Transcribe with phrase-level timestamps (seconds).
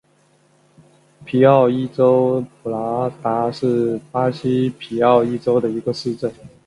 [1.25, 6.33] 皮奥伊州普拉塔是巴西皮奥伊州的一个市镇。